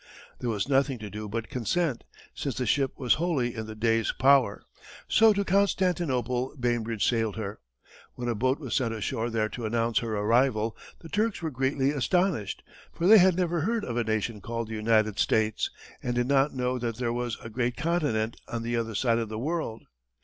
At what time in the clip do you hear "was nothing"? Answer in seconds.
0.49-0.97